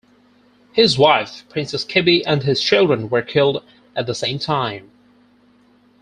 His 0.73 0.97
wife, 0.97 1.43
Princess 1.47 1.83
Kibi, 1.85 2.23
and 2.25 2.41
his 2.41 2.59
children 2.59 3.07
were 3.07 3.21
killed 3.21 3.63
at 3.95 4.07
the 4.07 4.15
same 4.15 4.39
time. 4.39 4.89